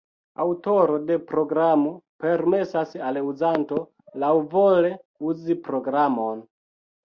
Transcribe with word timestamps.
Aŭtoro 0.43 0.95
de 1.09 1.17
programo 1.31 1.91
permesas 2.25 2.97
al 3.11 3.21
uzanto 3.27 3.85
laŭvole 4.27 4.93
uzi 5.33 5.61
programon. 5.73 6.47